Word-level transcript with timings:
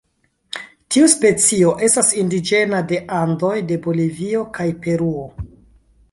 Tiu 0.93 1.09
specio 1.13 1.73
estas 1.87 2.07
indiĝena 2.21 2.79
de 2.91 2.99
Andoj 3.17 3.53
de 3.73 3.77
Bolivio 3.83 4.41
kaj 4.59 4.67
Peruo. 4.87 5.27